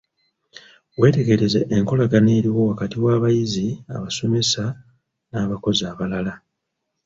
[0.99, 4.63] Wetegereza enkolagana eriwo wakati w'abayizi, abasomesa
[5.31, 6.33] n'abakozi abalala.